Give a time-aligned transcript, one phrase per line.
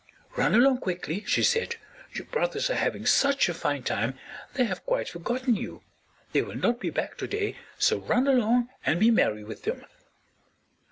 [0.35, 1.75] "Run along quickly," she said.
[2.13, 4.17] "Your brothers are having such a fine time
[4.55, 5.83] they have quite forgotten you;
[6.31, 9.85] they will not be back today, so run along and be merry with them."